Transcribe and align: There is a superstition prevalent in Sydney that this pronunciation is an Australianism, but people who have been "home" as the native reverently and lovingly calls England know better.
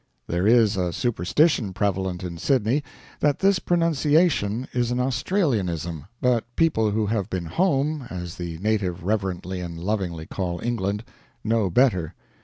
There 0.25 0.47
is 0.47 0.77
a 0.77 0.91
superstition 0.91 1.73
prevalent 1.73 2.23
in 2.23 2.39
Sydney 2.39 2.83
that 3.19 3.37
this 3.37 3.59
pronunciation 3.59 4.67
is 4.73 4.89
an 4.89 4.97
Australianism, 4.97 6.07
but 6.19 6.43
people 6.55 6.89
who 6.89 7.05
have 7.05 7.29
been 7.29 7.45
"home" 7.45 8.07
as 8.09 8.37
the 8.37 8.57
native 8.57 9.03
reverently 9.03 9.59
and 9.59 9.77
lovingly 9.77 10.25
calls 10.25 10.63
England 10.63 11.03
know 11.43 11.69
better. 11.69 12.15